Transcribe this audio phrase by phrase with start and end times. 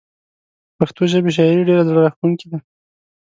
[0.77, 2.57] پښتو ژبې شاعري ډيره زړه راښکونکي ده